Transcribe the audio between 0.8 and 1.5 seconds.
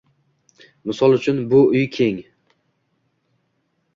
Misol uchun,